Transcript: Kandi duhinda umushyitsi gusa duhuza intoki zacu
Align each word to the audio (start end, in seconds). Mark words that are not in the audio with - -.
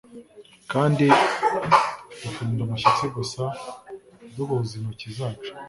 Kandi 0.71 1.05
duhinda 2.19 2.61
umushyitsi 2.65 3.05
gusa 3.17 3.43
duhuza 4.35 4.71
intoki 4.79 5.07
zacu 5.17 5.51